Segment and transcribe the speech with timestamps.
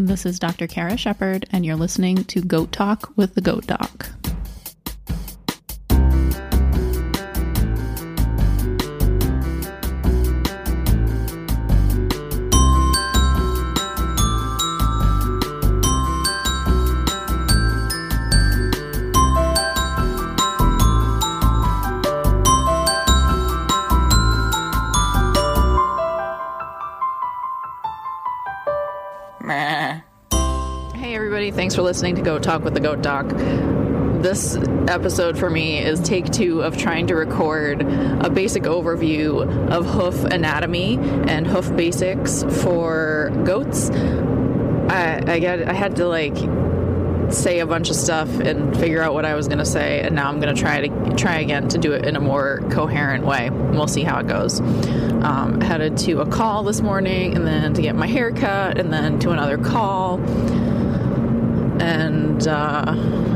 [0.00, 0.68] This is Dr.
[0.68, 4.17] Kara Shepard, and you're listening to Goat Talk with the Goat Doc.
[31.98, 33.26] Listening to Goat Talk with the Goat Doc.
[34.22, 39.84] This episode for me is take two of trying to record a basic overview of
[39.84, 43.90] hoof anatomy and hoof basics for goats.
[43.90, 46.36] I, I, got, I had to like
[47.32, 50.14] say a bunch of stuff and figure out what I was going to say, and
[50.14, 53.26] now I'm going to try to try again to do it in a more coherent
[53.26, 53.50] way.
[53.50, 54.60] We'll see how it goes.
[54.60, 58.92] Um, headed to a call this morning, and then to get my hair cut, and
[58.92, 60.20] then to another call.
[61.88, 62.84] And uh,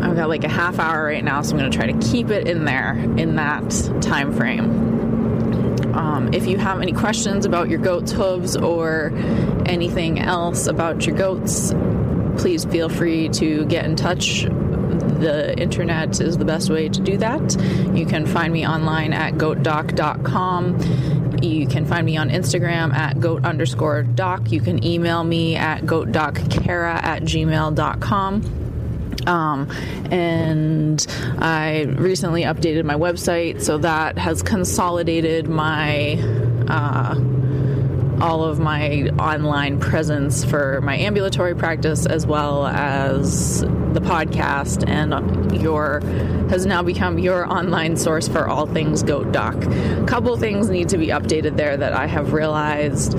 [0.02, 2.28] I've got like a half hour right now, so I'm going to try to keep
[2.28, 3.70] it in there in that
[4.02, 5.94] time frame.
[5.94, 9.10] Um, if you have any questions about your goat's hooves or
[9.64, 11.72] anything else about your goats,
[12.36, 14.42] please feel free to get in touch.
[14.42, 17.56] The internet is the best way to do that.
[17.94, 21.21] You can find me online at goatdoc.com.
[21.42, 24.52] You can find me on Instagram at goat underscore doc.
[24.52, 28.58] You can email me at goatdockara at gmail.com.
[29.26, 29.70] Um,
[30.10, 31.06] and
[31.38, 36.18] I recently updated my website, so that has consolidated my.
[36.68, 37.20] Uh,
[38.20, 45.12] all of my online presence for my ambulatory practice as well as the podcast and
[45.52, 46.00] your
[46.50, 50.88] has now become your online source for all things goat doc a couple things need
[50.88, 53.16] to be updated there that i have realized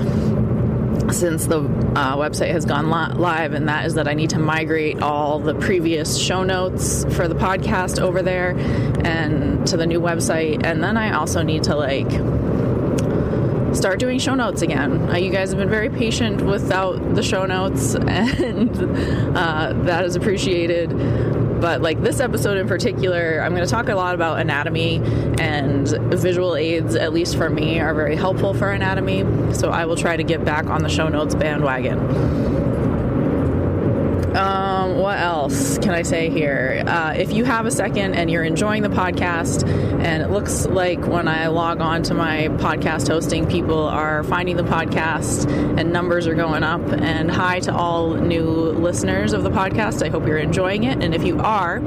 [1.12, 5.02] since the uh, website has gone live, and that is that I need to migrate
[5.02, 8.50] all the previous show notes for the podcast over there
[9.04, 10.64] and to the new website.
[10.64, 12.10] And then I also need to like
[13.74, 15.10] start doing show notes again.
[15.10, 18.70] Uh, you guys have been very patient without the show notes, and
[19.36, 20.90] uh, that is appreciated.
[21.60, 24.96] But like this episode in particular, I'm going to talk a lot about anatomy,
[25.38, 29.24] and visual aids, at least for me, are very helpful for anatomy.
[29.54, 31.98] So I will try to get back on the show notes bandwagon.
[34.36, 34.63] Um,
[35.44, 36.82] else can I say here?
[36.86, 39.68] Uh, if you have a second and you're enjoying the podcast,
[40.02, 44.56] and it looks like when I log on to my podcast hosting, people are finding
[44.56, 45.46] the podcast
[45.78, 46.80] and numbers are going up.
[46.92, 50.02] And hi to all new listeners of the podcast.
[50.02, 51.04] I hope you're enjoying it.
[51.04, 51.82] And if you are,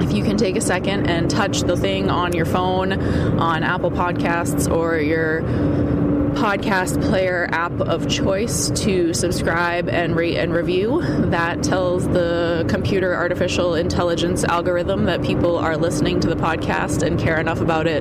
[0.00, 2.94] if you can take a second and touch the thing on your phone,
[3.38, 5.42] on Apple Podcasts, or your
[6.40, 11.02] podcast player app of choice to subscribe and rate and review.
[11.26, 17.20] That tells the computer artificial intelligence algorithm that people are listening to the podcast and
[17.20, 18.00] care enough about it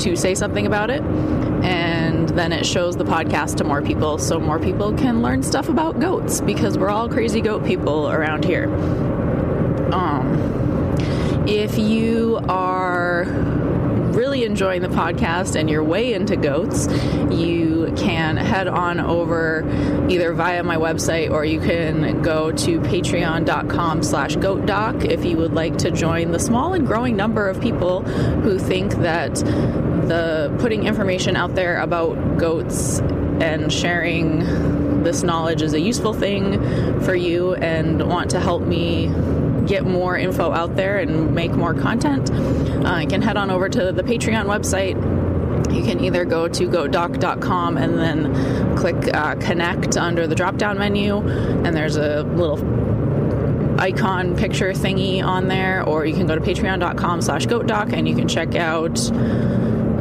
[0.00, 1.00] to say something about it.
[1.00, 5.70] And then it shows the podcast to more people so more people can learn stuff
[5.70, 8.66] about goats because we're all crazy goat people around here.
[9.94, 10.58] Um,
[11.48, 13.24] if you are
[14.18, 16.88] really enjoying the podcast and you're way into goats,
[17.30, 19.64] you can head on over
[20.10, 25.54] either via my website or you can go to patreon.com slash goatdoc if you would
[25.54, 30.84] like to join the small and growing number of people who think that the putting
[30.84, 32.98] information out there about goats
[33.40, 36.60] and sharing this knowledge is a useful thing
[37.02, 39.06] for you and want to help me
[39.68, 42.30] get more info out there and make more content,
[42.84, 44.96] uh, you can head on over to the Patreon website.
[45.72, 50.78] You can either go to goatdoc.com and then click uh, connect under the drop down
[50.78, 52.58] menu, and there's a little
[53.78, 58.16] icon picture thingy on there, or you can go to patreon.com slash goatdoc and you
[58.16, 58.98] can check out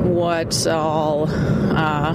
[0.04, 2.14] what all uh,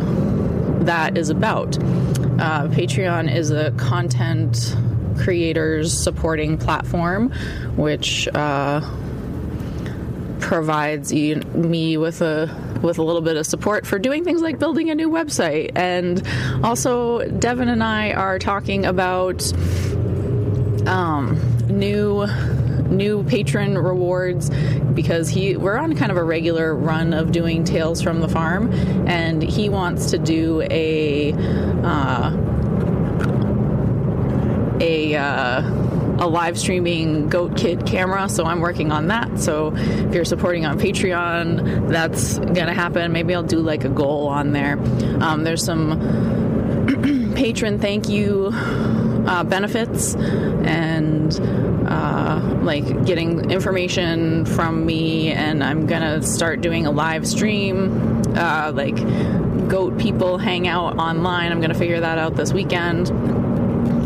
[0.84, 1.78] that is about.
[1.78, 4.74] Uh, Patreon is a content
[5.18, 7.30] creators supporting platform,
[7.76, 8.80] which uh,
[10.40, 14.90] provides me with a with a little bit of support for doing things like building
[14.90, 15.70] a new website.
[15.76, 16.26] And
[16.64, 19.42] also, Devin and I are talking about
[20.86, 22.26] um, new
[22.88, 24.50] new patron rewards
[24.94, 28.70] because he we're on kind of a regular run of doing tales from the farm
[29.08, 31.32] and he wants to do a
[31.82, 32.30] uh,
[34.82, 35.62] a uh,
[36.18, 40.66] a live streaming goat kid camera so i'm working on that so if you're supporting
[40.66, 44.78] on patreon that's gonna happen maybe i'll do like a goal on there
[45.20, 45.98] um, there's some
[47.34, 48.50] patron thank you
[49.26, 51.40] uh, benefits and
[51.88, 55.30] uh, like getting information from me.
[55.30, 58.96] And I'm gonna start doing a live stream, uh, like
[59.68, 61.52] goat people hang out online.
[61.52, 63.10] I'm gonna figure that out this weekend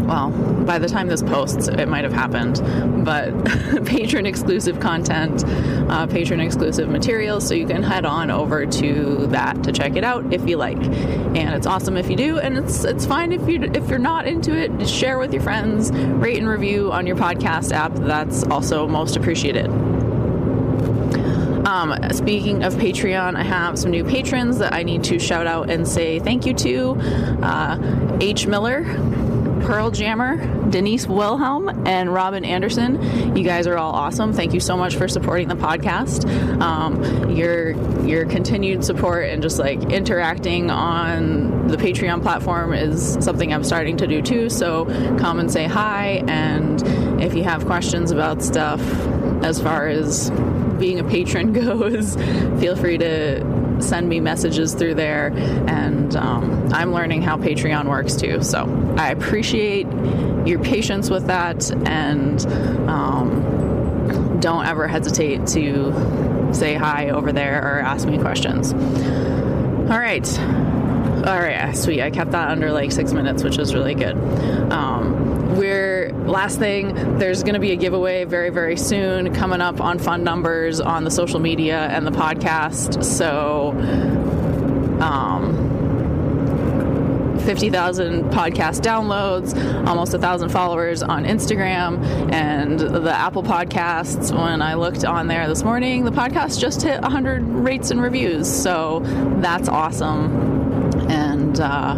[0.06, 0.30] well,
[0.64, 3.32] by the time this posts, it might have happened, but
[3.86, 5.44] patron exclusive content,
[5.90, 7.46] uh, patron exclusive materials.
[7.46, 10.78] So you can head on over to that to check it out if you like.
[10.78, 14.26] And it's awesome if you do, and it's it's fine if you if you're not
[14.26, 14.88] into it.
[14.88, 17.92] Share with your friends, rate and review on your podcast app.
[17.94, 19.70] That's also most appreciated.
[21.66, 25.68] Um, speaking of Patreon, I have some new patrons that I need to shout out
[25.68, 26.90] and say thank you to.
[27.42, 28.46] Uh, H.
[28.46, 28.84] Miller,
[29.66, 30.36] Pearl Jammer,
[30.70, 33.36] Denise Wilhelm, and Robin Anderson.
[33.36, 34.32] You guys are all awesome.
[34.32, 36.30] Thank you so much for supporting the podcast.
[36.60, 37.72] Um, your
[38.06, 43.96] your continued support and just like interacting on the Patreon platform is something I'm starting
[43.96, 44.50] to do too.
[44.50, 44.84] So
[45.18, 46.80] come and say hi, and
[47.20, 48.80] if you have questions about stuff
[49.42, 50.30] as far as
[50.78, 52.14] being a patron goes,
[52.60, 55.28] feel free to send me messages through there.
[55.66, 58.42] And um, I'm learning how Patreon works too.
[58.42, 59.86] So I appreciate
[60.46, 61.70] your patience with that.
[61.88, 62.44] And
[62.88, 68.72] um, don't ever hesitate to say hi over there or ask me questions.
[68.72, 70.38] All right.
[71.26, 72.00] All right, sweet.
[72.00, 74.16] I kept that under like six minutes, which is really good.
[74.72, 75.25] Um,
[76.26, 77.18] last thing.
[77.18, 81.04] There's going to be a giveaway very, very soon coming up on Fun Numbers on
[81.04, 83.04] the social media and the podcast.
[83.04, 83.70] So,
[85.00, 85.64] um,
[87.44, 89.54] 50,000 podcast downloads,
[89.86, 94.36] almost a thousand followers on Instagram, and the Apple Podcasts.
[94.36, 98.52] When I looked on there this morning, the podcast just hit 100 rates and reviews.
[98.52, 99.00] So
[99.40, 100.56] that's awesome
[101.08, 101.94] and uh,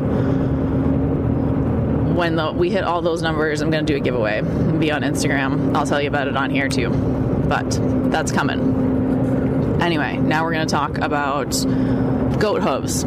[2.19, 4.41] when the, we hit all those numbers, I'm going to do a giveaway.
[4.41, 5.77] Be on Instagram.
[5.77, 6.91] I'll tell you about it on here too.
[6.91, 7.79] But
[8.11, 9.79] that's coming.
[9.81, 11.51] Anyway, now we're going to talk about
[12.41, 13.05] goat hooves.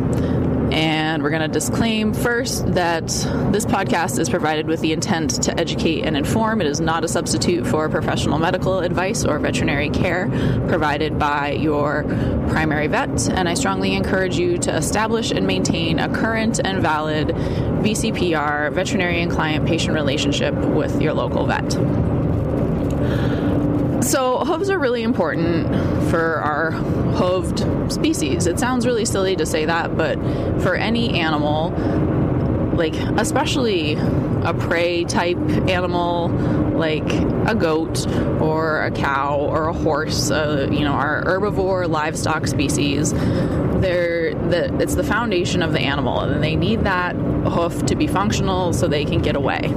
[0.72, 3.08] And we're going to disclaim first that
[3.52, 6.62] this podcast is provided with the intent to educate and inform.
[6.62, 10.30] It is not a substitute for professional medical advice or veterinary care
[10.68, 12.04] provided by your
[12.50, 13.30] primary vet.
[13.30, 19.30] And I strongly encourage you to establish and maintain a current and valid VCPR, veterinarian
[19.30, 22.11] client patient relationship with your local vet.
[24.02, 25.68] So, hooves are really important
[26.10, 28.48] for our hooved species.
[28.48, 30.16] It sounds really silly to say that, but
[30.62, 31.72] for any animal,
[32.76, 35.38] like especially a prey type
[35.70, 36.30] animal
[36.82, 37.14] like
[37.48, 38.08] a goat
[38.42, 44.76] or a cow or a horse, uh, you know, our herbivore livestock species, they're the,
[44.82, 48.88] it's the foundation of the animal, and they need that hoof to be functional so
[48.88, 49.68] they can get away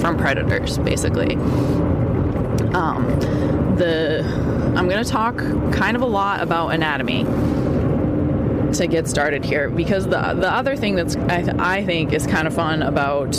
[0.00, 1.34] from predators, basically.
[2.74, 4.24] Um, the
[4.76, 5.38] I'm going to talk
[5.72, 7.24] kind of a lot about anatomy
[8.72, 12.26] to get started here because the the other thing that's I, th- I think is
[12.26, 13.32] kind of fun about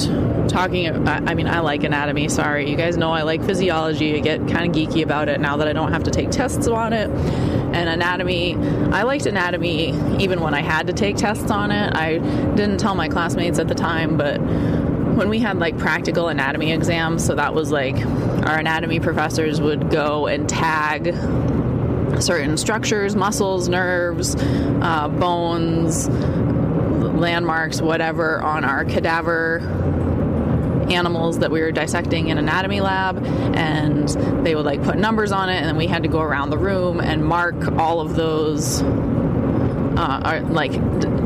[0.48, 2.70] talking I, I mean I like anatomy sorry.
[2.70, 4.16] You guys know I like physiology.
[4.16, 6.68] I get kind of geeky about it now that I don't have to take tests
[6.68, 7.10] on it.
[7.10, 8.56] And anatomy
[8.92, 9.90] I liked anatomy
[10.22, 11.96] even when I had to take tests on it.
[11.96, 12.18] I
[12.56, 17.26] didn't tell my classmates at the time but when we had like practical anatomy exams
[17.26, 17.98] so that was like
[18.48, 21.14] our anatomy professors would go and tag
[22.22, 29.60] certain structures, muscles, nerves, uh, bones, landmarks, whatever, on our cadaver
[30.90, 33.18] animals that we were dissecting in anatomy lab
[33.56, 34.08] and
[34.46, 36.58] they would like put numbers on it and then we had to go around the
[36.58, 38.82] room and mark all of those
[39.98, 40.74] uh, are, like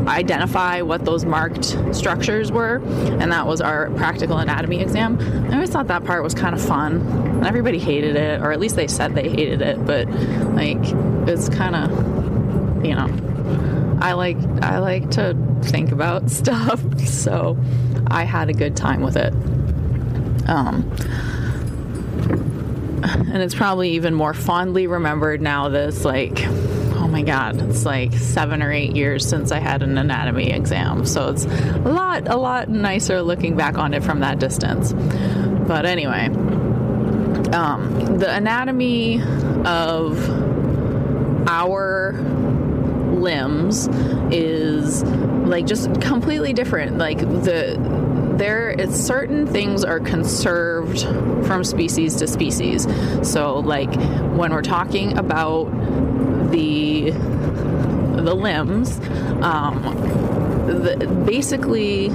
[0.08, 2.76] identify what those marked structures were,
[3.20, 5.20] and that was our practical anatomy exam.
[5.52, 7.46] I always thought that part was kind of fun.
[7.46, 10.08] Everybody hated it, or at least they said they hated it, but
[10.54, 10.80] like
[11.28, 17.58] it's kind of, you know, I like I like to think about stuff, so
[18.08, 19.34] I had a good time with it.
[20.50, 20.90] Um,
[23.04, 25.68] and it's probably even more fondly remembered now.
[25.68, 26.40] This like
[27.12, 31.06] my God, it's like seven or eight years since I had an anatomy exam.
[31.06, 34.94] So it's a lot, a lot nicer looking back on it from that distance.
[34.94, 36.28] But anyway,
[37.54, 39.22] um, the anatomy
[39.66, 40.30] of
[41.48, 42.14] our
[43.14, 43.88] limbs
[44.32, 46.98] is like just completely different.
[46.98, 47.78] Like the
[48.38, 51.02] there it's certain things are conserved
[51.46, 52.88] from species to species.
[53.22, 53.94] So like
[54.36, 55.66] when we're talking about
[56.52, 57.12] the
[58.22, 59.00] the limbs.
[59.42, 59.82] Um,
[60.68, 62.10] the, basically,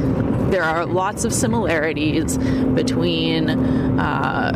[0.51, 3.51] there are lots of similarities between
[3.99, 4.53] uh,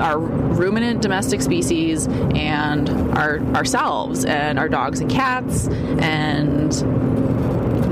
[0.00, 6.74] our ruminant domestic species and our ourselves and our dogs and cats and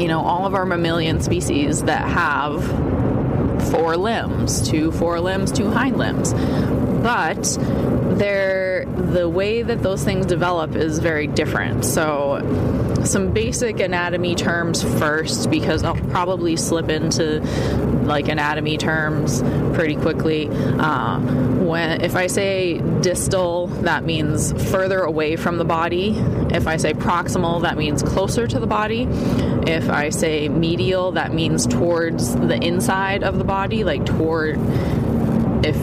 [0.01, 2.63] you know all of our mammalian species that have
[3.71, 6.33] four limbs, two forelimbs, two hind limbs.
[7.03, 7.47] But
[8.19, 11.85] they're the way that those things develop is very different.
[11.85, 12.43] So
[13.05, 17.41] some basic anatomy terms first because I'll probably slip into
[18.05, 19.43] like anatomy terms
[19.75, 20.49] pretty quickly.
[20.49, 21.21] Uh,
[21.61, 26.15] when if I say distal, that means further away from the body.
[26.51, 29.07] If I say proximal, that means closer to the body.
[29.67, 34.59] If I say medial, that means towards the inside of the body, like toward
[35.65, 35.77] if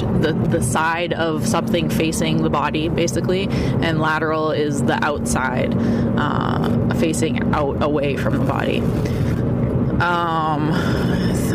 [0.00, 6.94] the, the side of something facing the body, basically, and lateral is the outside, uh,
[6.94, 8.78] facing out away from the body.
[10.00, 10.72] Um,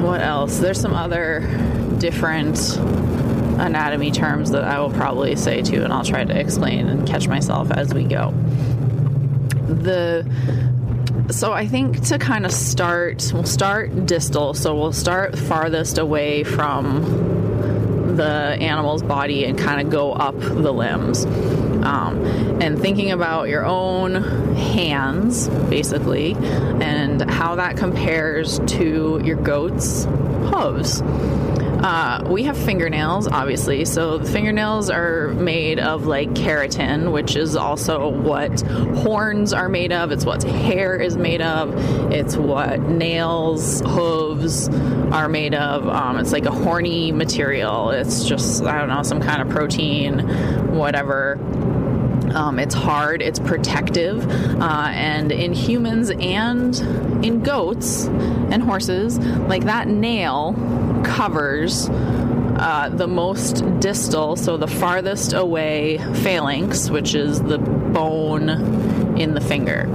[0.04, 0.58] what else?
[0.58, 1.40] There's some other
[2.00, 7.08] different anatomy terms that I will probably say too, and I'll try to explain and
[7.08, 8.32] catch myself as we go.
[9.68, 10.30] The
[11.30, 14.54] so I think to kind of start, we'll start distal.
[14.54, 17.43] So we'll start farthest away from
[18.16, 21.26] the animal's body and kind of go up the limbs.
[21.26, 22.26] Um,
[22.62, 24.16] and thinking about your own
[24.56, 31.02] hands, basically, and how that compares to your goat's hooves.
[31.84, 33.84] Uh, we have fingernails, obviously.
[33.84, 39.92] So the fingernails are made of like keratin, which is also what horns are made
[39.92, 40.14] of.
[40.14, 41.74] It's what hair is made of.
[42.14, 44.70] It's what nails, hooves
[45.12, 45.86] are made of.
[45.90, 47.90] Um, it's like a horny material.
[47.90, 50.20] It's just I don't know some kind of protein,
[50.74, 51.38] whatever.
[52.34, 54.26] Um, it's hard, it's protective,
[54.60, 56.76] uh, and in humans and
[57.24, 60.56] in goats and horses, like that nail
[61.04, 68.50] covers uh, the most distal, so the farthest away phalanx, which is the bone
[69.18, 69.88] in the finger.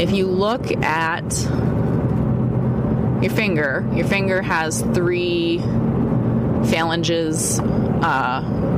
[0.00, 1.42] If you look at
[3.22, 5.58] your finger, your finger has three
[6.68, 7.60] phalanges.
[7.60, 8.68] Uh,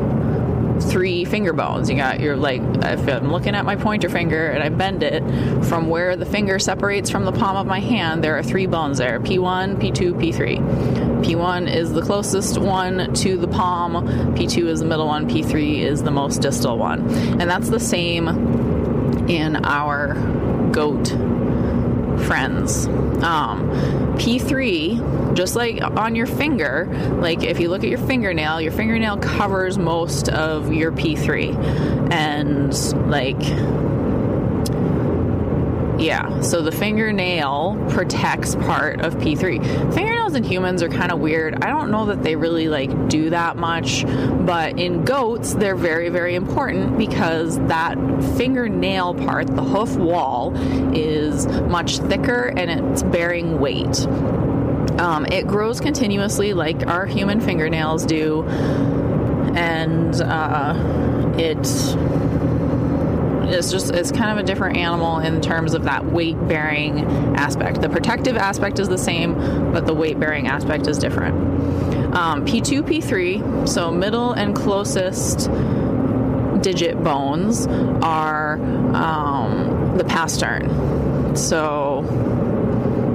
[0.81, 1.89] three finger bones.
[1.89, 5.23] You got your like if I'm looking at my pointer finger and I bend it
[5.65, 8.99] from where the finger separates from the palm of my hand, there are three bones
[8.99, 9.21] there.
[9.21, 11.02] P1, P2, P3.
[11.23, 16.03] P1 is the closest one to the palm, P2 is the middle one, P3 is
[16.03, 17.09] the most distal one.
[17.41, 18.29] And that's the same
[19.29, 20.15] in our
[20.73, 21.09] goat
[22.27, 22.87] friends.
[23.23, 23.71] Um,
[24.17, 26.87] P3, just like on your finger,
[27.21, 32.13] like if you look at your fingernail, your fingernail covers most of your P3.
[32.13, 33.41] And like,
[36.03, 39.95] yeah, so the fingernail protects part of P3.
[39.95, 41.63] Fingernails in humans are kind of weird.
[41.63, 46.09] I don't know that they really like do that much, but in goats, they're very,
[46.09, 47.95] very important because that
[48.37, 50.53] fingernail part, the hoof wall,
[50.93, 54.05] is much thicker and it's bearing weight.
[54.99, 58.43] Um, it grows continuously like our human fingernails do,
[59.55, 60.75] and uh,
[61.39, 61.65] it
[63.53, 67.01] it's just it's kind of a different animal in terms of that weight bearing
[67.37, 67.81] aspect.
[67.81, 69.35] The protective aspect is the same,
[69.73, 71.35] but the weight bearing aspect is different.
[72.15, 75.51] Um, P2, P3, so middle and closest
[76.63, 77.67] digit bones
[78.03, 78.55] are
[78.95, 81.37] um, the pastern.
[81.37, 82.03] So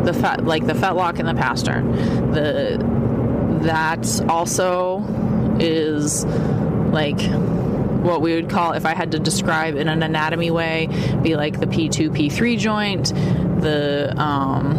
[0.03, 2.32] the fat, like the fetlock and the pastern.
[2.32, 2.98] The
[3.63, 5.03] that also
[5.60, 7.20] is like
[8.04, 10.88] what we would call, if I had to describe in an anatomy way,
[11.22, 13.13] be like the P2, P3 joint,
[13.62, 14.75] the um,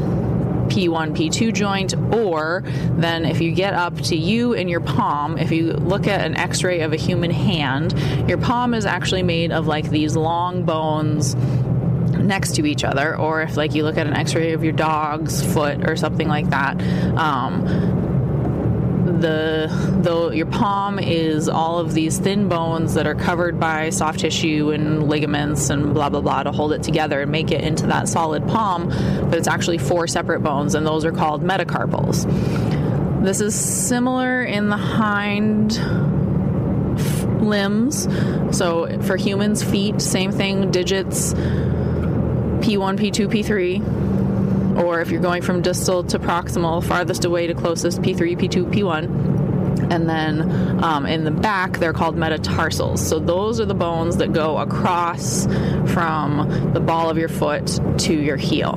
[0.69, 2.63] P1, P2 joint, or
[2.97, 6.37] then if you get up to you in your palm, if you look at an
[6.37, 7.99] x ray of a human hand,
[8.29, 11.35] your palm is actually made of like these long bones
[12.29, 15.43] next to each other or if like you look at an x-ray of your dog's
[15.53, 16.81] foot or something like that
[17.17, 17.67] um,
[19.21, 24.71] the your palm is all of these thin bones that are covered by soft tissue
[24.71, 28.09] and ligaments and blah blah blah to hold it together and make it into that
[28.09, 28.89] solid palm
[29.29, 32.25] but it's actually four separate bones and those are called metacarpals.
[33.25, 35.73] This is similar in the hind
[37.43, 38.09] limbs.
[38.57, 44.08] So for humans feet same thing digits p1 p2 p3
[44.79, 49.93] or if you're going from distal to proximal, farthest away to closest, P3, P2, P1.
[49.93, 53.07] And then um, in the back, they're called metatarsals.
[53.07, 55.47] So those are the bones that go across
[55.93, 58.75] from the ball of your foot to your heel.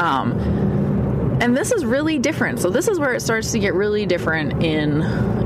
[0.00, 0.32] Um,
[1.40, 2.60] and this is really different.
[2.60, 5.02] So this is where it starts to get really different in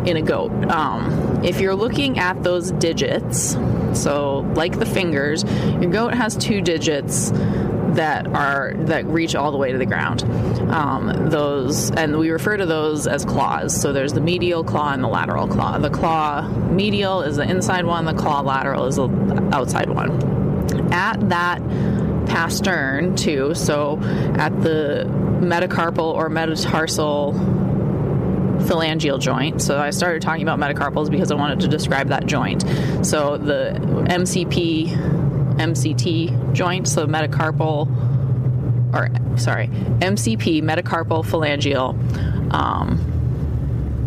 [0.07, 0.53] in a goat.
[0.71, 3.57] Um, if you're looking at those digits,
[3.95, 5.43] so like the fingers,
[5.81, 7.33] your goat has two digits
[7.97, 10.23] that are that reach all the way to the ground.
[10.71, 13.79] Um, those and we refer to those as claws.
[13.79, 15.79] So there's the medial claw and the lateral claw.
[15.79, 18.05] The claw medial is the inside one.
[18.05, 19.09] The claw lateral is the
[19.53, 20.93] outside one.
[20.93, 21.61] At that
[22.27, 23.55] pastern too.
[23.55, 23.99] So
[24.37, 25.07] at the
[25.41, 27.35] metacarpal or metatarsal
[28.59, 29.63] phalangeal joint.
[29.63, 32.63] So I started talking about metacarpals because I wanted to describe that joint.
[33.07, 35.26] So the MCP,
[35.57, 37.89] MCT joint, so metacarpal,
[38.95, 41.95] or sorry, MCP, metacarpal phalangeal.
[42.53, 43.13] Um,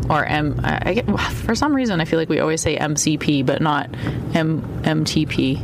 [0.10, 3.62] or M, I get, for some reason I feel like we always say MCP, but
[3.62, 3.94] not
[4.34, 5.60] M, MTP.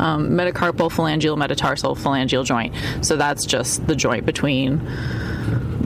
[0.00, 2.74] Um, metacarpal phalangeal metatarsal phalangeal joint.
[3.02, 4.78] So that's just the joint between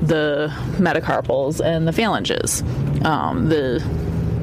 [0.07, 2.63] the metacarpals and the phalanges,
[3.05, 3.85] um, the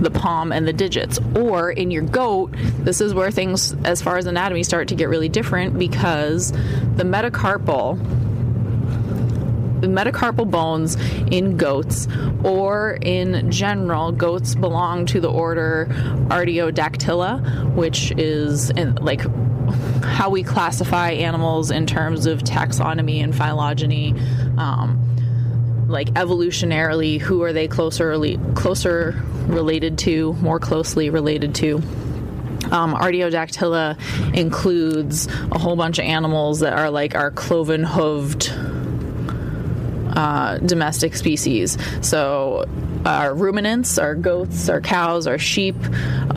[0.02, 1.20] the palm and the digits.
[1.36, 5.10] Or in your goat, this is where things, as far as anatomy, start to get
[5.10, 8.00] really different because the metacarpal
[9.82, 10.96] the metacarpal bones
[11.32, 12.08] in goats
[12.44, 15.88] or in general goats belong to the order
[16.30, 19.22] artiodactyla which is in, like
[20.04, 24.14] how we classify animals in terms of taxonomy and phylogeny
[24.58, 25.11] um,
[25.92, 28.18] like evolutionarily who are they closer
[28.56, 31.82] closer related to more closely related to
[32.72, 38.50] um, Artiodactyla includes a whole bunch of animals that are like our cloven hooved
[40.16, 41.78] uh, domestic species.
[42.02, 42.66] So,
[43.06, 45.76] our ruminants, our goats, our cows, our sheep,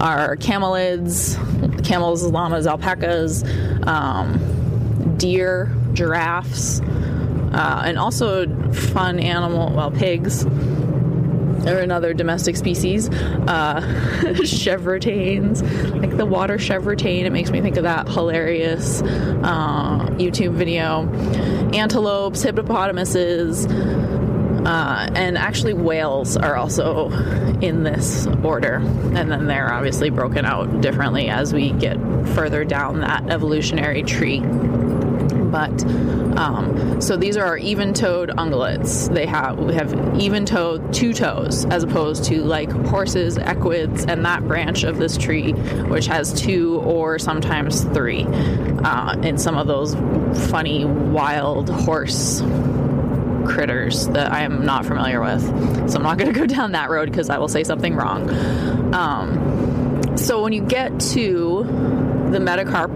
[0.00, 1.36] our camelids,
[1.84, 3.44] camels, llamas, alpacas,
[3.86, 6.80] um, deer, giraffes,
[7.54, 10.44] uh, and also fun animal, well, pigs
[11.66, 13.80] or another domestic species, uh,
[14.44, 15.62] chevrotains,
[15.94, 17.24] like the water chevrotain.
[17.24, 21.08] It makes me think of that hilarious uh, YouTube video.
[21.72, 27.10] Antelopes, hippopotamuses, uh, and actually whales are also
[27.60, 28.76] in this order.
[29.14, 31.98] And then they're obviously broken out differently as we get
[32.34, 34.40] further down that evolutionary tree
[35.54, 35.84] but
[36.36, 39.08] um, so these are our even-toed ungulates.
[39.14, 44.44] They have we have even-toed two toes as opposed to like horses, equids, and that
[44.48, 48.24] branch of this tree, which has two or sometimes three.
[48.24, 49.94] Uh, in some of those
[50.50, 52.40] funny wild horse
[53.46, 55.40] critters that I am not familiar with.
[55.88, 58.28] So I'm not going to go down that road because I will say something wrong.
[58.92, 61.62] Um, so when you get to
[62.34, 62.93] the metacarp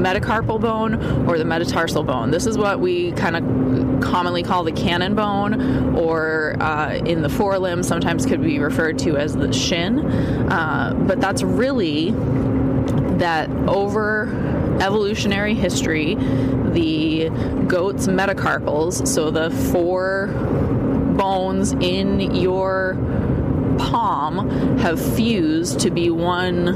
[0.00, 0.94] metacarpal bone
[1.28, 2.30] or the metatarsal bone.
[2.30, 7.28] This is what we kind of commonly call the cannon bone, or uh, in the
[7.28, 10.00] forelimb, sometimes could be referred to as the shin.
[10.50, 12.12] Uh, but that's really
[13.18, 14.28] that over
[14.80, 17.28] evolutionary history, the
[17.68, 20.28] goat's metacarpals, so the four
[21.16, 22.94] bones in your
[23.78, 26.66] palm, have fused to be one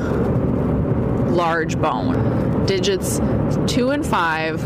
[1.35, 3.21] large bone digits
[3.67, 4.65] two and five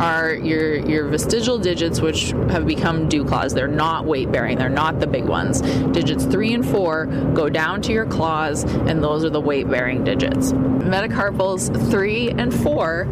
[0.00, 3.54] are your your vestigial digits, which have become dew claws.
[3.54, 4.58] They're not weight bearing.
[4.58, 5.60] They're not the big ones.
[5.60, 10.02] Digits three and four go down to your claws, and those are the weight bearing
[10.04, 10.52] digits.
[10.52, 13.06] Metacarpals three and four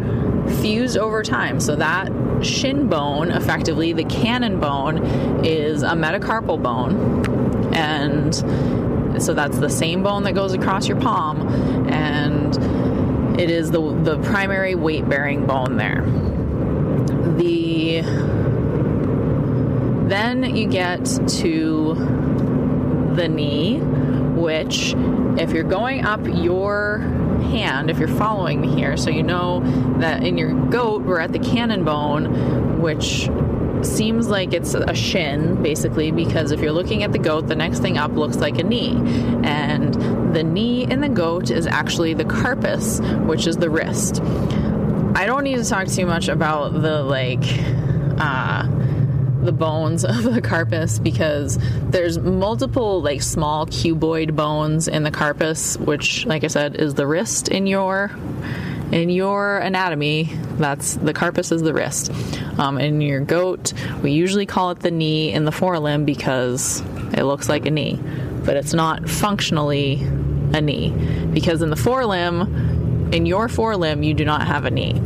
[0.60, 1.60] fuse over time.
[1.60, 2.10] So that
[2.42, 8.34] shin bone, effectively the cannon bone, is a metacarpal bone, and
[9.22, 11.46] so that's the same bone that goes across your palm,
[11.88, 12.54] and
[13.40, 16.04] it is the, the primary weight bearing bone there.
[17.38, 18.02] The
[20.10, 21.94] then you get to
[23.14, 24.94] the knee, which
[25.38, 29.60] if you're going up your hand, if you're following me here, so you know
[30.00, 33.30] that in your goat we're at the cannon bone, which
[33.84, 37.80] seems like it's a shin basically because if you're looking at the goat the next
[37.80, 38.96] thing up looks like a knee.
[39.44, 44.20] And the knee in the goat is actually the carpus which is the wrist.
[45.14, 47.44] I don't need to talk too much about the like
[48.20, 48.68] uh
[49.42, 55.78] the bones of the carpus because there's multiple like small cuboid bones in the carpus
[55.78, 58.10] which like i said is the wrist in your
[58.92, 60.24] in your anatomy,
[60.58, 62.10] that's the carpus is the wrist.
[62.60, 66.80] Um, in your goat, we usually call it the knee in the forelimb because
[67.14, 67.98] it looks like a knee,
[68.44, 69.94] but it's not functionally
[70.52, 70.90] a knee
[71.32, 75.00] because in the forelimb, in your forelimb, you do not have a knee.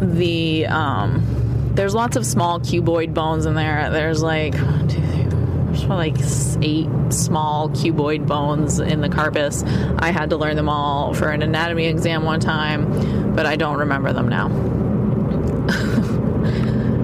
[0.00, 3.90] The um, there's lots of small cuboid bones in there.
[3.90, 6.18] There's like there's like
[6.60, 9.62] eight small cuboid bones in the carpus.
[9.98, 13.78] I had to learn them all for an anatomy exam one time, but I don't
[13.78, 14.89] remember them now.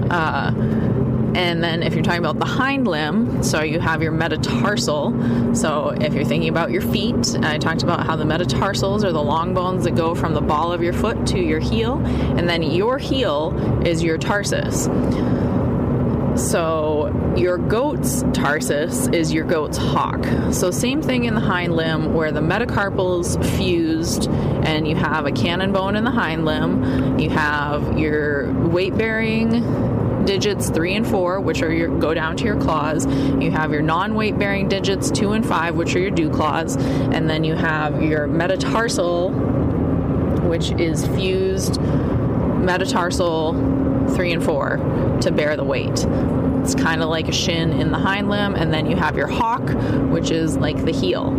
[0.09, 0.51] Uh,
[1.35, 5.55] and then if you're talking about the hind limb, so you have your metatarsal.
[5.55, 9.21] So if you're thinking about your feet, I talked about how the metatarsals are the
[9.21, 12.63] long bones that go from the ball of your foot to your heel, and then
[12.63, 14.85] your heel is your tarsus.
[16.37, 20.23] So your goat's tarsus is your goat's hock.
[20.51, 25.31] So same thing in the hind limb where the metacarpals fused and you have a
[25.31, 29.96] cannon bone in the hind limb, you have your weight bearing
[30.27, 33.07] digits three and four, which are your go down to your claws.
[33.07, 37.27] You have your non-weight bearing digits two and five, which are your dew claws, and
[37.29, 39.31] then you have your metatarsal,
[40.49, 43.53] which is fused metatarsal
[44.15, 44.77] three and four
[45.21, 46.05] to bear the weight.
[46.63, 49.27] It's kind of like a shin in the hind limb, and then you have your
[49.27, 49.69] hock,
[50.09, 51.33] which is like the heel.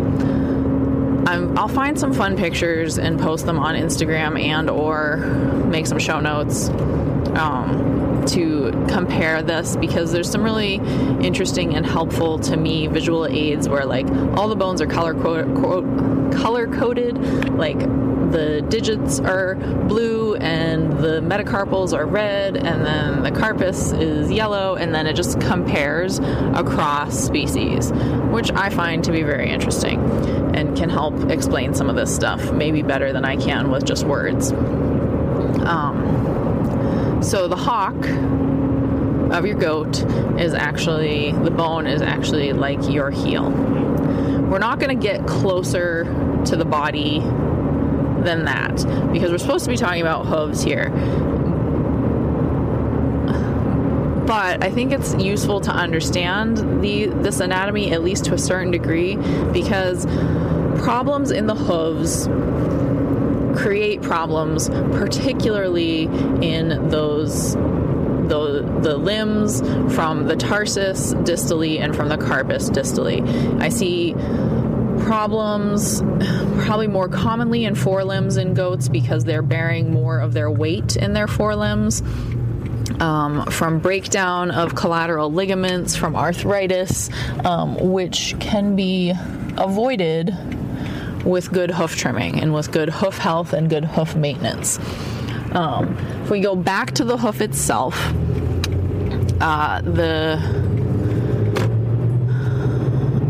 [1.27, 5.17] i will find some fun pictures and post them on Instagram and or
[5.67, 6.69] make some show notes.
[7.35, 8.08] Um,
[8.87, 10.75] compare this because there's some really
[11.21, 16.67] interesting and helpful to me visual aids where like all the bones are color color
[16.67, 17.17] coded
[17.55, 17.79] like
[18.31, 19.55] the digits are
[19.87, 25.15] blue and the metacarpals are red and then the carpus is yellow and then it
[25.15, 26.19] just compares
[26.53, 27.91] across species
[28.31, 29.99] which i find to be very interesting
[30.55, 34.05] and can help explain some of this stuff maybe better than i can with just
[34.05, 34.51] words.
[35.65, 37.95] Um, so the hock
[39.31, 40.01] of your goat
[40.39, 43.51] is actually the bone is actually like your heel
[44.49, 46.05] we're not going to get closer
[46.45, 48.75] to the body than that
[49.13, 50.89] because we're supposed to be talking about hooves here.
[54.25, 58.71] But I think it's useful to understand the this anatomy at least to a certain
[58.71, 59.15] degree
[59.53, 60.05] because
[60.81, 62.27] problems in the hooves
[63.59, 66.03] create problems particularly
[66.41, 67.55] in those
[68.29, 69.61] the, the limbs
[69.93, 73.19] from the tarsus distally and from the carpus distally.
[73.61, 74.13] I see
[75.03, 76.01] problems
[76.63, 81.13] probably more commonly in forelimbs in goats because they're bearing more of their weight in
[81.13, 82.01] their forelimbs.
[82.99, 87.09] Um, from breakdown of collateral ligaments, from arthritis,
[87.45, 89.13] um, which can be
[89.57, 90.35] avoided
[91.23, 94.79] with good hoof trimming and with good hoof health and good hoof maintenance.
[95.51, 97.95] Um, if we go back to the hoof itself,
[99.41, 100.37] uh, the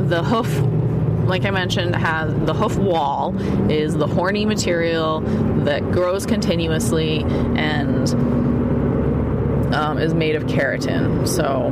[0.08, 0.50] the hoof
[1.30, 3.40] like I mentioned, has the hoof wall
[3.72, 5.22] is the horny material
[5.64, 7.20] that grows continuously
[7.56, 8.10] and
[9.74, 11.28] um, is made of keratin.
[11.28, 11.72] So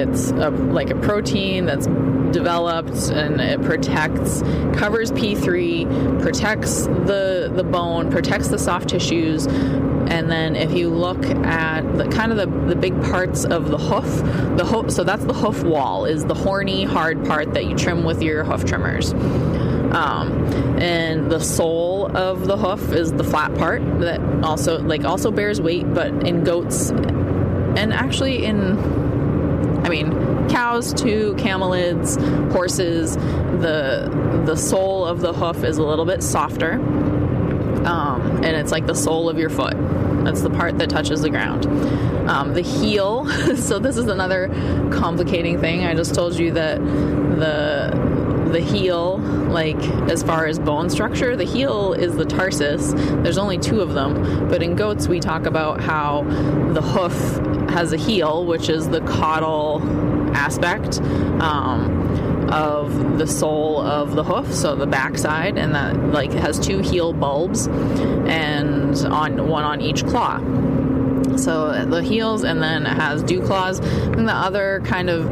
[0.00, 1.88] it's a, like a protein that's
[2.32, 4.42] developed and it protects,
[4.78, 11.24] covers P3, protects the the bone, protects the soft tissues, and then if you look
[11.24, 15.24] at the kind of the, the big parts of the hoof, the hoof, so that's
[15.24, 19.12] the hoof wall, is the horny, hard part that you trim with your hoof trimmers.
[19.12, 20.32] Um,
[20.80, 25.60] and the sole of the hoof is the flat part that also like also bears
[25.60, 28.78] weight, but in goats and actually in
[29.84, 30.10] I mean
[30.48, 32.20] cows too, camelids,
[32.52, 36.74] horses, the the sole of the hoof is a little bit softer.
[37.84, 39.74] Um, and it's like the sole of your foot.
[40.24, 41.66] That's the part that touches the ground.
[42.28, 43.26] Um, the heel.
[43.56, 44.48] so this is another
[44.92, 45.84] complicating thing.
[45.84, 48.12] I just told you that the
[48.52, 52.92] the heel, like as far as bone structure, the heel is the tarsus.
[52.94, 56.22] There's only two of them, but in goats we talk about how
[56.74, 59.80] the hoof has a heel, which is the caudal
[60.34, 61.00] aspect.
[61.40, 62.02] Um,
[62.52, 67.14] of the sole of the hoof, so the backside, and that like has two heel
[67.14, 70.38] bulbs, and on one on each claw.
[71.38, 75.30] So the heels, and then it has dew claws, and the other kind of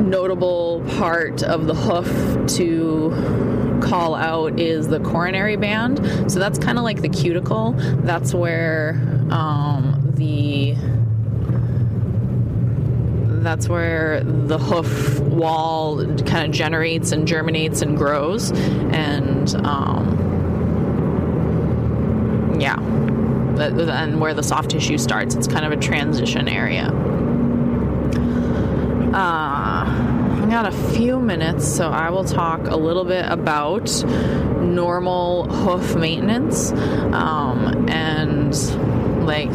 [0.00, 6.30] notable part of the hoof to call out is the coronary band.
[6.32, 7.72] So that's kind of like the cuticle.
[7.76, 8.94] That's where
[9.30, 10.76] um, the
[13.42, 18.50] that's where the hoof wall kind of generates and germinates and grows.
[18.52, 20.22] And um,
[22.60, 25.34] yeah, and where the soft tissue starts.
[25.34, 26.86] It's kind of a transition area.
[29.12, 33.90] Uh, I got a few minutes, so I will talk a little bit about
[34.60, 38.54] normal hoof maintenance um, and
[39.26, 39.52] like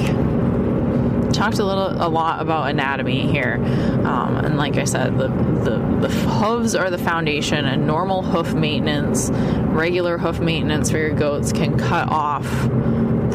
[1.37, 3.55] talked a little, a lot about anatomy here,
[4.05, 8.53] um, and like I said, the, the the hooves are the foundation, and normal hoof
[8.53, 12.45] maintenance, regular hoof maintenance for your goats can cut off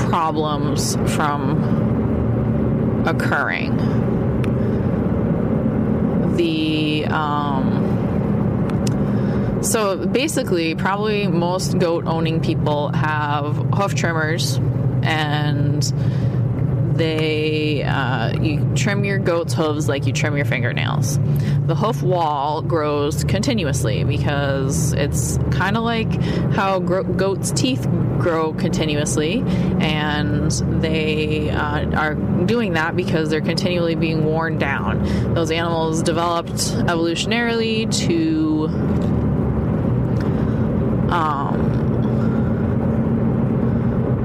[0.09, 3.77] problems from occurring.
[6.37, 7.83] The um,
[9.63, 14.59] so basically, probably most goat owning people have hoof trimmers
[15.03, 15.85] and
[16.97, 21.19] they uh, you trim your goat's hooves like you trim your fingernails.
[21.67, 26.13] The hoof wall grows continuously because it's kind of like
[26.53, 27.87] how gro- goats' teeth
[28.19, 29.43] grow continuously,
[29.81, 30.51] and
[30.83, 35.35] they uh, are doing that because they're continually being worn down.
[35.35, 38.69] Those animals developed evolutionarily to
[41.13, 41.73] um,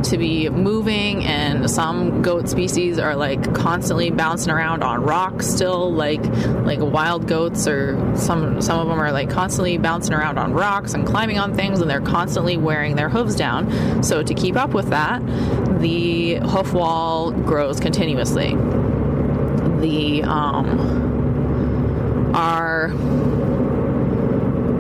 [0.10, 5.94] to be moving and some goat species are like constantly bouncing around on rocks still
[5.94, 6.24] like
[6.66, 10.94] like wild goats or some some of them are like constantly bouncing around on rocks
[10.94, 14.02] and climbing on things and they're constantly wearing their hooves down.
[14.02, 15.22] So to keep up with that
[15.80, 18.56] the hoof wall grows continuously.
[19.82, 22.94] The um our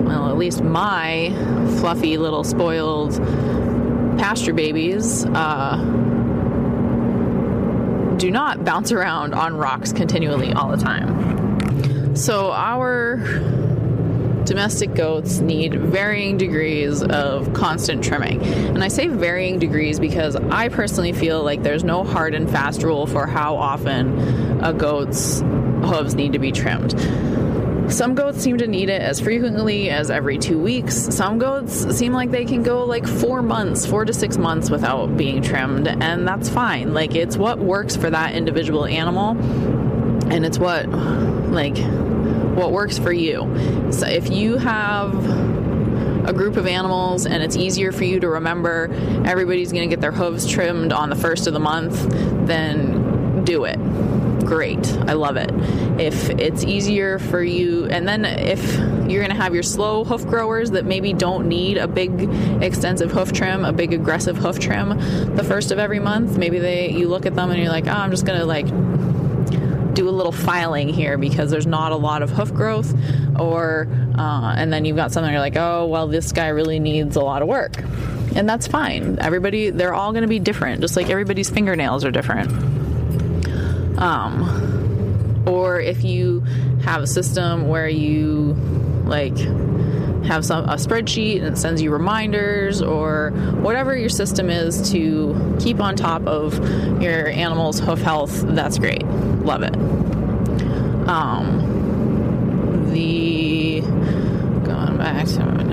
[0.05, 1.33] well at least my
[1.79, 3.19] fluffy little spoiled
[4.17, 5.77] pasture babies uh,
[8.17, 12.15] do not bounce around on rocks continually all the time.
[12.15, 13.17] So our
[14.47, 18.41] domestic goats need varying degrees of constant trimming.
[18.43, 22.81] And I say varying degrees because I personally feel like there's no hard and fast
[22.81, 26.93] rule for how often a goat's hooves need to be trimmed.
[27.89, 30.93] Some goats seem to need it as frequently as every two weeks.
[30.93, 35.15] Some goats seem like they can go like four months, four to six months without
[35.15, 36.93] being trimmed, and that's fine.
[36.93, 39.31] Like, it's what works for that individual animal,
[40.31, 41.77] and it's what, like,
[42.57, 43.39] what works for you.
[43.91, 45.15] So if you have
[46.27, 48.91] a group of animals and it's easier for you to remember
[49.25, 52.05] everybody's going to get their hooves trimmed on the first of the month,
[52.45, 53.79] then do it
[54.47, 54.87] great.
[55.07, 55.51] I love it.
[55.99, 58.77] If it's easier for you, and then if
[59.09, 62.29] you're going to have your slow hoof growers that maybe don't need a big
[62.63, 64.89] extensive hoof trim, a big aggressive hoof trim
[65.35, 67.91] the first of every month, maybe they you look at them and you're like, "Oh,
[67.91, 68.67] I'm just going to like
[69.93, 72.93] do a little filing here because there's not a lot of hoof growth
[73.39, 77.15] or uh, and then you've got something you're like oh well this guy really needs
[77.15, 77.79] a lot of work
[78.35, 82.11] and that's fine everybody they're all going to be different just like everybody's fingernails are
[82.11, 82.51] different
[83.97, 86.41] um, or if you
[86.83, 88.53] have a system where you
[89.05, 89.37] like
[90.27, 93.31] have some a spreadsheet and it sends you reminders or
[93.61, 96.53] whatever your system is to keep on top of
[97.01, 99.05] your animal's hoof health that's great.
[99.05, 99.75] Love it.
[101.07, 101.76] Um,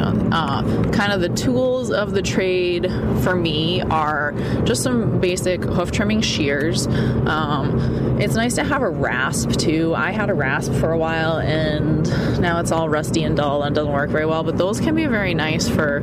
[0.01, 2.91] uh, kind of the tools of the trade
[3.23, 4.33] for me are
[4.65, 6.87] just some basic hoof trimming shears.
[6.87, 9.95] Um, it's nice to have a rasp too.
[9.95, 12.05] I had a rasp for a while and
[12.41, 15.07] now it's all rusty and dull and doesn't work very well, but those can be
[15.07, 15.99] very nice for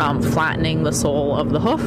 [0.00, 1.80] um, flattening the sole of the hoof.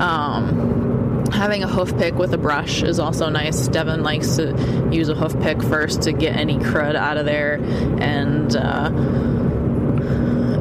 [0.00, 3.68] Um, having a hoof pick with a brush is also nice.
[3.68, 7.54] Devin likes to use a hoof pick first to get any crud out of there
[8.00, 8.90] and uh,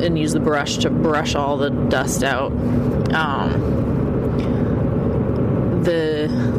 [0.02, 2.52] and use the brush to brush all the dust out.
[3.14, 3.69] Um,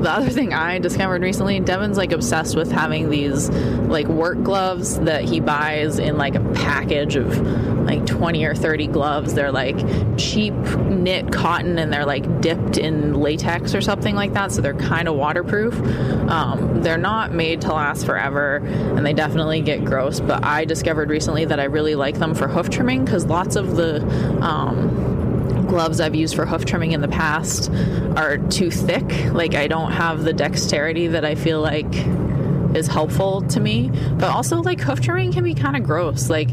[0.03, 4.43] the the other thing I discovered recently, Devin's like obsessed with having these like work
[4.43, 7.39] gloves that he buys in like a package of
[7.87, 9.35] like 20 or 30 gloves.
[9.35, 9.77] They're like
[10.19, 14.75] cheap knit cotton and they're like dipped in latex or something like that, so they're
[14.75, 15.75] kind of waterproof.
[16.29, 21.09] Um, they're not made to last forever and they definitely get gross, but I discovered
[21.09, 24.05] recently that I really like them for hoof trimming because lots of the
[24.45, 25.30] um,
[25.71, 27.71] gloves I've used for hoof trimming in the past
[28.17, 29.33] are too thick.
[29.33, 31.87] Like I don't have the dexterity that I feel like
[32.75, 33.91] is helpful to me.
[34.15, 36.29] But also like hoof trimming can be kind of gross.
[36.29, 36.51] Like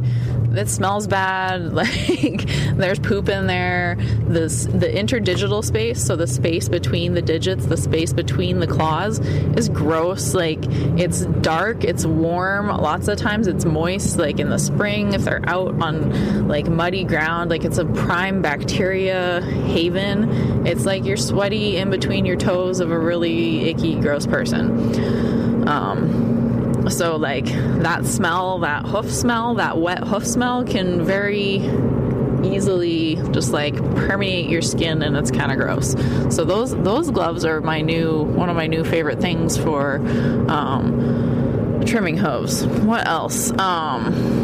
[0.58, 1.74] it smells bad.
[1.78, 3.98] Like there's poop in there.
[4.28, 9.20] This the interdigital space, so the space between the digits, the space between the claws
[9.20, 10.34] is gross.
[10.34, 10.60] Like
[11.00, 12.68] it's dark, it's warm.
[12.68, 14.18] Lots of times it's moist.
[14.18, 18.42] Like in the spring, if they're out on like muddy ground, like it's a prime
[18.42, 20.66] bacteria haven.
[20.66, 25.68] It's like you're sweaty in between your toes of a really icky, gross person.
[25.68, 26.47] Um,
[26.90, 31.62] so, like that smell, that hoof smell, that wet hoof smell can very
[32.44, 35.92] easily just like permeate your skin and it's kind of gross.
[36.34, 39.98] So those those gloves are my new one of my new favorite things for
[40.50, 42.66] um, trimming hooves.
[42.66, 43.52] What else?
[43.60, 44.38] Um,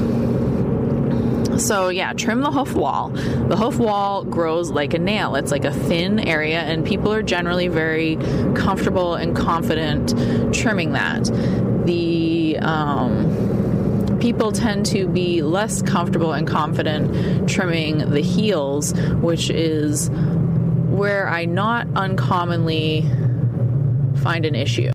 [1.58, 3.10] so yeah, trim the hoof wall.
[3.10, 5.36] The hoof wall grows like a nail.
[5.36, 8.18] It's like a thin area, and people are generally very
[8.56, 11.30] comfortable and confident trimming that.
[11.86, 20.10] The um, people tend to be less comfortable and confident trimming the heels, which is
[20.10, 23.10] where I not uncommonly
[24.24, 24.92] find an issue.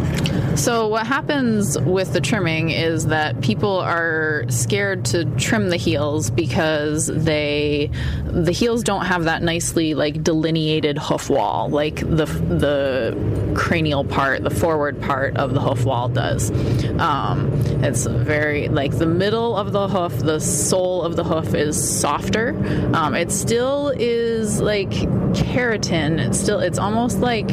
[0.56, 6.30] So, what happens with the trimming is that people are scared to trim the heels
[6.30, 7.90] because they
[8.24, 14.42] the heels don't have that nicely like delineated hoof wall like the the cranial part,
[14.42, 16.50] the forward part of the hoof wall does.
[16.98, 17.52] Um,
[17.84, 22.50] it's very like the middle of the hoof, the sole of the hoof is softer.
[22.94, 26.18] Um, it still is like keratin.
[26.18, 27.48] It's still it's almost like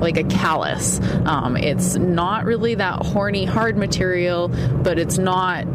[0.00, 1.00] like a callus.
[1.24, 5.66] Um, it's not really that horny hard material, but it's not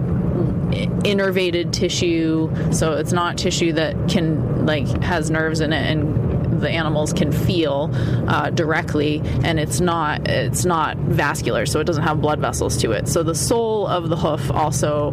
[1.06, 6.70] innervated tissue so it's not tissue that can like has nerves in it and the
[6.70, 7.90] animals can feel
[8.28, 12.92] uh, directly and it's not it's not vascular so it doesn't have blood vessels to
[12.92, 15.12] it so the sole of the hoof also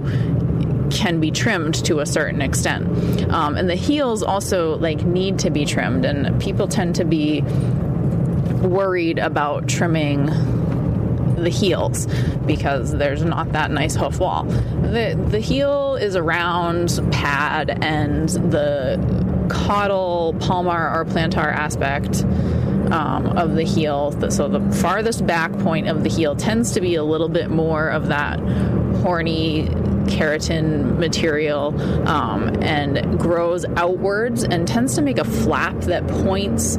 [0.90, 2.86] can be trimmed to a certain extent
[3.32, 7.42] um, and the heels also like need to be trimmed and people tend to be
[8.62, 10.26] worried about trimming
[11.36, 12.06] the heels
[12.46, 14.44] because there's not that nice hoof wall.
[14.44, 18.98] The the heel is a round pad and the
[19.50, 22.24] caudal, palmar, or plantar aspect
[22.92, 24.12] um, of the heel.
[24.30, 27.88] So the farthest back point of the heel tends to be a little bit more
[27.88, 28.38] of that
[29.02, 29.68] horny
[30.06, 31.74] keratin material
[32.08, 36.76] um, and grows outwards and tends to make a flap that points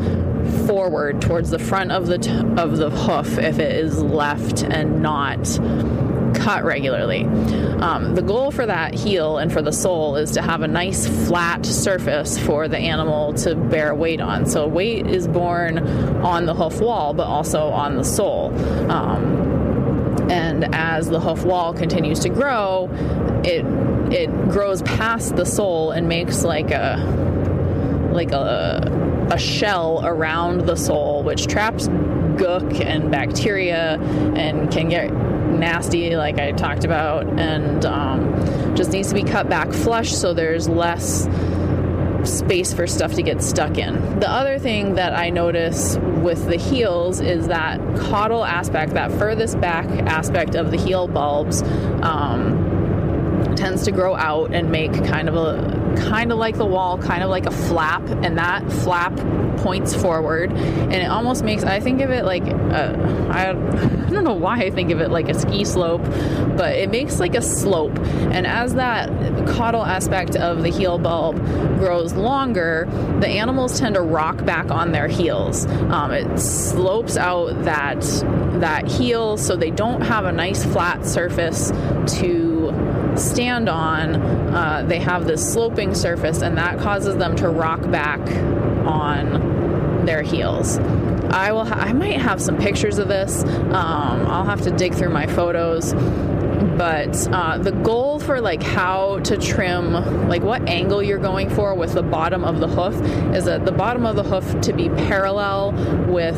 [0.67, 5.01] forward towards the front of the t- of the hoof if it is left and
[5.01, 5.43] not
[6.35, 7.25] cut regularly.
[7.25, 11.07] Um, the goal for that heel and for the sole is to have a nice
[11.27, 14.45] flat surface for the animal to bear weight on.
[14.45, 15.79] So weight is borne
[16.23, 18.53] on the hoof wall, but also on the sole.
[18.91, 22.89] Um, and as the hoof wall continues to grow,
[23.43, 23.65] it
[24.13, 26.97] it grows past the sole and makes like a
[28.13, 33.99] like a a shell around the sole, which traps gook and bacteria
[34.35, 39.49] and can get nasty, like I talked about, and um, just needs to be cut
[39.49, 41.27] back flush so there's less
[42.23, 44.19] space for stuff to get stuck in.
[44.19, 49.59] The other thing that I notice with the heels is that caudal aspect, that furthest
[49.59, 51.61] back aspect of the heel bulbs.
[52.01, 52.73] Um,
[53.55, 57.23] tends to grow out and make kind of a kind of like the wall, kind
[57.23, 59.15] of like a flap, and that flap
[59.57, 63.49] points forward, and it almost makes I think of it like a, I,
[64.07, 66.03] I don't know why I think of it like a ski slope,
[66.57, 69.09] but it makes like a slope, and as that
[69.47, 71.37] caudal aspect of the heel bulb
[71.77, 72.87] grows longer,
[73.19, 75.65] the animals tend to rock back on their heels.
[75.65, 78.01] Um, it slopes out that
[78.59, 81.71] that heel, so they don't have a nice flat surface
[82.17, 82.71] to
[83.17, 88.19] stand on, uh, they have this sloping surface, and that causes them to rock back
[88.85, 90.77] on their heels.
[90.77, 91.65] I will.
[91.65, 93.43] Ha- I might have some pictures of this.
[93.43, 95.93] Um, I'll have to dig through my photos.
[96.77, 99.93] But uh, the goal for like how to trim,
[100.27, 102.95] like what angle you're going for with the bottom of the hoof,
[103.35, 105.73] is that the bottom of the hoof to be parallel
[106.07, 106.37] with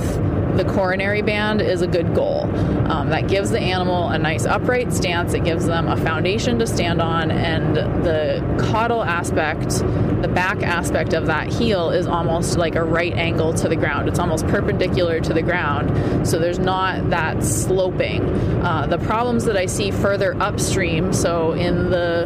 [0.58, 2.44] the coronary band is a good goal.
[2.90, 6.68] Um, that gives the animal a nice upright stance, it gives them a foundation to
[6.68, 9.70] stand on, and the caudal aspect,
[10.22, 14.08] the back aspect of that heel, is almost like a right angle to the ground.
[14.08, 18.24] It's almost perpendicular to the ground, so there's not that sloping.
[18.64, 22.26] Uh, the problems that I see further upstream, so in the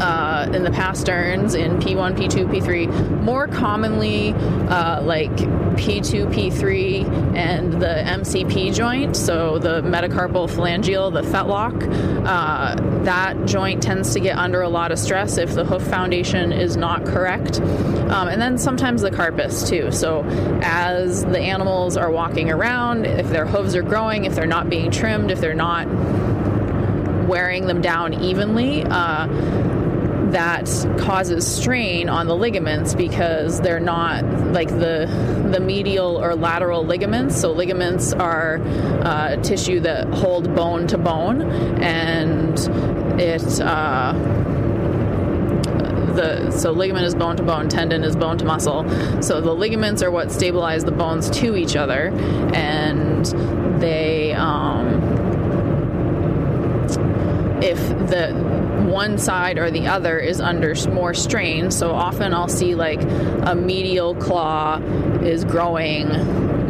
[0.00, 5.30] uh, in the pasterns in P1, P2, P3, more commonly uh, like
[5.76, 11.76] P2, P3, and the MCP joint, so the metacarpal phalangeal, the fetlock.
[12.26, 16.52] Uh, that joint tends to get under a lot of stress if the hoof foundation
[16.52, 17.60] is not correct.
[17.60, 19.90] Um, and then sometimes the carpus too.
[19.92, 20.24] So
[20.62, 24.90] as the animals are walking around, if their hooves are growing, if they're not being
[24.90, 25.86] trimmed, if they're not
[27.26, 29.26] wearing them down evenly, uh,
[30.36, 30.66] that
[30.98, 34.22] causes strain on the ligaments because they're not
[34.52, 35.06] like the
[35.50, 37.40] the medial or lateral ligaments.
[37.40, 38.60] So ligaments are
[39.02, 41.40] uh, tissue that hold bone to bone,
[41.80, 42.58] and
[43.18, 43.60] it.
[43.62, 44.12] Uh,
[46.16, 48.86] the so ligament is bone to bone, tendon is bone to muscle.
[49.22, 52.08] So the ligaments are what stabilize the bones to each other,
[52.54, 53.24] and
[53.80, 54.86] they um,
[57.62, 57.78] if
[58.10, 58.45] the
[58.96, 61.70] one side or the other is under more strain.
[61.70, 64.78] So often I'll see like a medial claw
[65.20, 66.08] is growing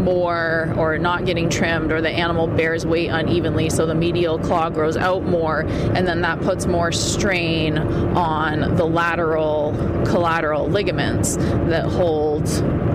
[0.03, 4.71] more or not getting trimmed or the animal bears weight unevenly so the medial claw
[4.71, 9.73] grows out more and then that puts more strain on the lateral
[10.07, 12.47] collateral ligaments that hold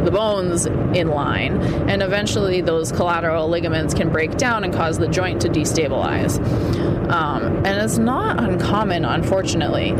[0.04, 5.08] the bones in line and eventually those collateral ligaments can break down and cause the
[5.08, 6.38] joint to destabilize
[7.12, 9.92] um, and it's not uncommon unfortunately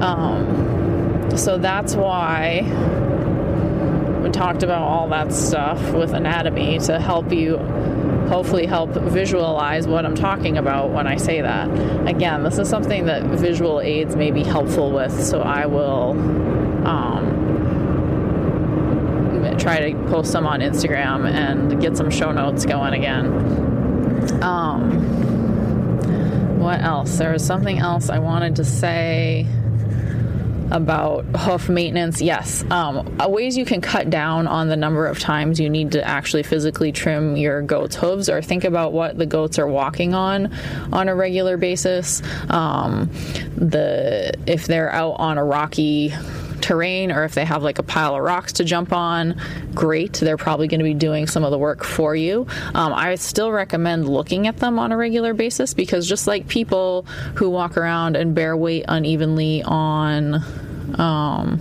[0.00, 2.62] um, so that's why
[4.22, 7.56] we talked about all that stuff with anatomy to help you
[8.30, 11.68] hopefully help visualize what I'm talking about when I say that.
[12.08, 16.12] Again, this is something that visual aids may be helpful with, so I will
[16.86, 17.39] um,
[19.60, 23.26] try to post some on Instagram and get some show notes going again.
[24.42, 27.18] Um, what else?
[27.18, 29.46] There was something else I wanted to say
[30.70, 32.64] about hoof maintenance, yes.
[32.70, 36.44] Um, ways you can cut down on the number of times you need to actually
[36.44, 40.52] physically trim your goat's hooves, or think about what the goats are walking on
[40.92, 42.22] on a regular basis.
[42.48, 43.10] Um,
[43.56, 46.12] the if they're out on a rocky
[46.60, 49.40] terrain or if they have like a pile of rocks to jump on,
[49.74, 50.14] great.
[50.14, 52.46] They're probably going to be doing some of the work for you.
[52.74, 57.02] Um, I still recommend looking at them on a regular basis because just like people
[57.34, 60.42] who walk around and bear weight unevenly on
[60.98, 61.60] um,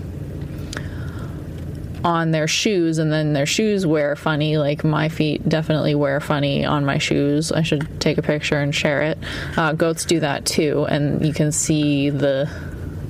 [2.03, 6.65] on their shoes and then their shoes wear funny like my feet definitely wear funny
[6.65, 9.17] on my shoes i should take a picture and share it
[9.57, 12.49] uh, goats do that too and you can see the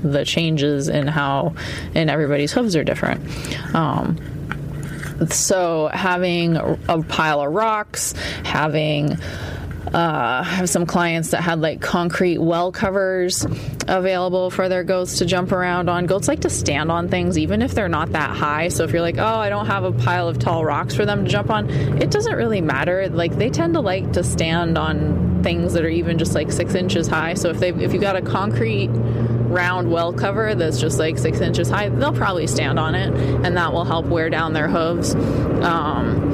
[0.04, 1.54] the changes in how
[1.96, 3.22] and everybody's hooves are different
[3.76, 4.18] um,
[5.30, 9.18] so having a pile of rocks having
[9.94, 13.46] uh, have some clients that had like concrete well covers
[13.88, 16.06] available for their goats to jump around on.
[16.06, 18.68] Goats like to stand on things even if they're not that high.
[18.68, 21.26] So if you're like, oh, I don't have a pile of tall rocks for them
[21.26, 21.70] to jump on,
[22.02, 23.10] it doesn't really matter.
[23.10, 26.76] Like they tend to like to stand on things that are even just like six
[26.76, 27.34] inches high.
[27.34, 28.90] So if they if you got a concrete
[29.50, 33.14] round well cover that's just like six inches high, they'll probably stand on it,
[33.46, 35.16] and that will help wear down their hooves.
[35.16, 36.29] Um,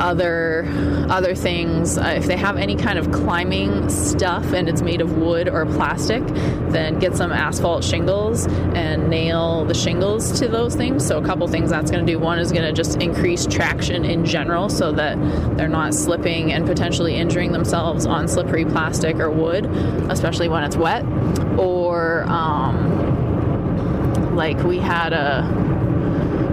[0.00, 0.66] other
[1.10, 1.98] other things.
[1.98, 5.66] Uh, if they have any kind of climbing stuff and it's made of wood or
[5.66, 6.24] plastic,
[6.70, 11.06] then get some asphalt shingles and nail the shingles to those things.
[11.06, 12.18] So a couple things that's going to do.
[12.18, 15.16] One is going to just increase traction in general, so that
[15.56, 19.66] they're not slipping and potentially injuring themselves on slippery plastic or wood,
[20.10, 21.04] especially when it's wet.
[21.58, 25.71] Or um, like we had a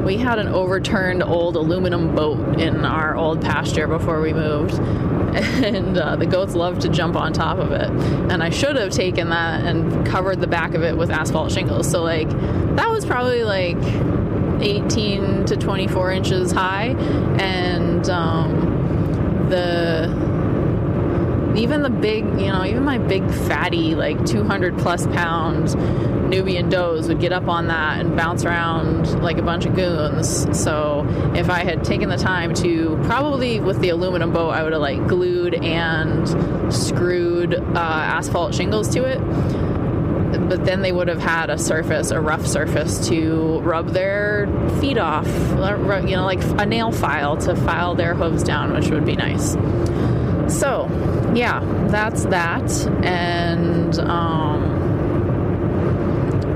[0.03, 4.79] we had an overturned old aluminum boat in our old pasture before we moved.
[5.29, 7.89] And uh, the goats love to jump on top of it.
[8.31, 11.89] And I should have taken that and covered the back of it with asphalt shingles.
[11.89, 12.29] So, like,
[12.75, 13.77] that was probably like
[14.59, 16.95] 18 to 24 inches high.
[17.37, 20.28] And um, the
[21.55, 25.75] even the big, you know, even my big fatty, like 200 plus pound
[26.29, 30.47] Nubian does would get up on that and bounce around like a bunch of goons.
[30.57, 34.73] So if I had taken the time to probably with the aluminum boat, I would
[34.73, 39.19] have like glued and screwed uh, asphalt shingles to it.
[40.47, 44.47] But then they would have had a surface, a rough surface to rub their
[44.79, 49.05] feet off, you know, like a nail file to file their hooves down, which would
[49.05, 49.55] be nice.
[50.49, 50.87] So,
[51.35, 52.69] yeah, that's that.
[53.05, 54.79] And um,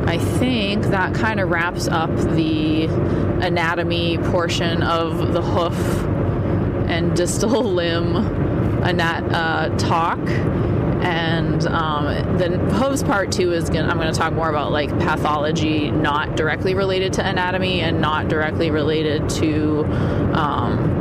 [0.07, 6.03] I think that kind of wraps up the anatomy portion of the hoof
[6.89, 8.15] and distal limb
[8.83, 10.19] anat- uh, talk.
[11.03, 14.89] And um, the hooves part two is gonna, I'm going to talk more about like
[14.99, 19.83] pathology, not directly related to anatomy and not directly related to
[20.33, 20.92] um,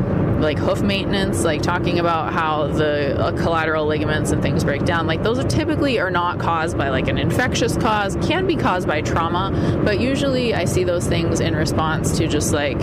[0.42, 5.06] like hoof maintenance, like talking about how the uh, collateral ligaments and things break down,
[5.06, 8.86] like those are typically are not caused by like an infectious cause, can be caused
[8.86, 12.78] by trauma, but usually I see those things in response to just like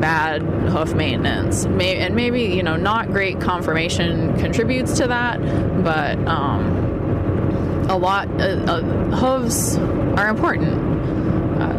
[0.00, 1.66] bad hoof maintenance.
[1.66, 5.40] Maybe, and maybe, you know, not great conformation contributes to that,
[5.82, 8.80] but um, a lot, uh, uh,
[9.16, 10.83] hooves are important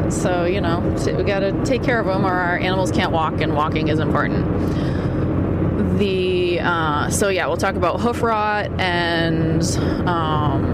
[0.09, 0.79] so, you know,
[1.17, 3.99] we got to take care of them or our animals can't walk, and walking is
[3.99, 4.45] important.
[5.99, 9.63] The uh, so yeah, we'll talk about hoof rot and
[10.07, 10.73] um,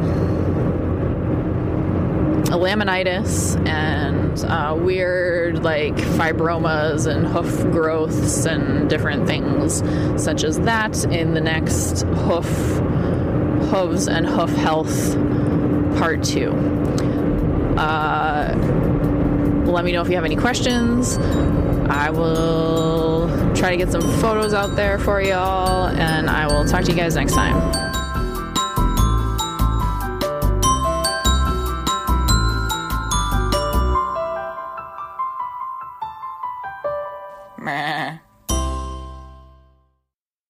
[2.45, 9.83] laminitis and uh, weird like fibromas and hoof growths and different things
[10.21, 12.45] such as that in the next hoof
[13.69, 15.15] hooves and hoof health
[15.97, 16.51] part two.
[17.77, 18.80] Uh,
[19.71, 21.17] let me know if you have any questions.
[21.89, 26.83] I will try to get some photos out there for y'all, and I will talk
[26.85, 27.90] to you guys next time.